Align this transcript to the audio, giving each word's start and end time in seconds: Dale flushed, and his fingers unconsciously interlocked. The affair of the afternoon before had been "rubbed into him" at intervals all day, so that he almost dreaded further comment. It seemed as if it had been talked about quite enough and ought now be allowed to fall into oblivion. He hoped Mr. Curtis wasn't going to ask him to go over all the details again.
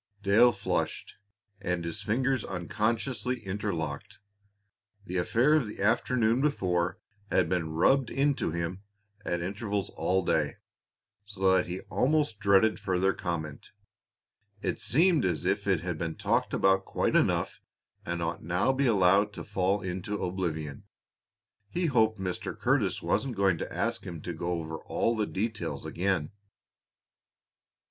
Dale 0.23 0.51
flushed, 0.51 1.13
and 1.59 1.85
his 1.85 2.01
fingers 2.01 2.43
unconsciously 2.43 3.39
interlocked. 3.45 4.17
The 5.05 5.17
affair 5.17 5.53
of 5.53 5.67
the 5.67 5.79
afternoon 5.79 6.41
before 6.41 6.97
had 7.29 7.47
been 7.47 7.69
"rubbed 7.69 8.09
into 8.09 8.49
him" 8.49 8.81
at 9.23 9.43
intervals 9.43 9.91
all 9.91 10.25
day, 10.25 10.55
so 11.23 11.51
that 11.51 11.67
he 11.67 11.81
almost 11.81 12.39
dreaded 12.39 12.79
further 12.79 13.13
comment. 13.13 13.73
It 14.63 14.81
seemed 14.81 15.23
as 15.23 15.45
if 15.45 15.67
it 15.67 15.81
had 15.81 15.99
been 15.99 16.15
talked 16.15 16.51
about 16.55 16.83
quite 16.83 17.15
enough 17.15 17.61
and 18.03 18.23
ought 18.23 18.41
now 18.41 18.73
be 18.73 18.87
allowed 18.87 19.31
to 19.33 19.43
fall 19.43 19.81
into 19.83 20.23
oblivion. 20.23 20.85
He 21.69 21.85
hoped 21.85 22.17
Mr. 22.19 22.57
Curtis 22.57 23.03
wasn't 23.03 23.35
going 23.37 23.59
to 23.59 23.71
ask 23.71 24.03
him 24.05 24.19
to 24.21 24.33
go 24.33 24.53
over 24.53 24.77
all 24.77 25.15
the 25.15 25.27
details 25.27 25.85
again. 25.85 26.31